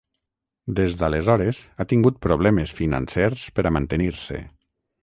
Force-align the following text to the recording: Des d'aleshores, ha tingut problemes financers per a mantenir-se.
Des 0.79 0.95
d'aleshores, 1.01 1.59
ha 1.77 1.87
tingut 1.93 2.19
problemes 2.27 2.75
financers 2.81 3.47
per 3.61 3.69
a 3.69 3.75
mantenir-se. 3.79 4.43